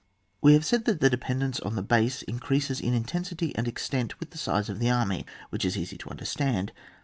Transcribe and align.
We 0.41 0.53
have 0.53 0.65
said 0.65 0.85
that 0.85 0.99
the 0.99 1.11
dependence 1.11 1.59
on 1.59 1.75
the 1.75 1.83
base 1.83 2.23
increases 2.23 2.81
in 2.81 2.95
intensity 2.95 3.55
and 3.55 3.67
extent 3.67 4.19
with 4.19 4.31
the 4.31 4.39
size 4.39 4.67
of 4.67 4.79
the 4.79 4.89
army, 4.89 5.27
which 5.51 5.63
is 5.63 5.77
easy 5.77 5.95
to 5.99 6.09
understand. 6.09 6.71